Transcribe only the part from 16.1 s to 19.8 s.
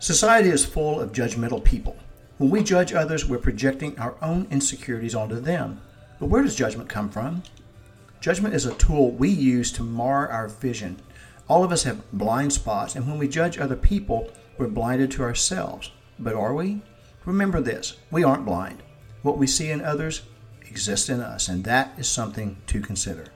But are we? Remember this we aren't blind. What we see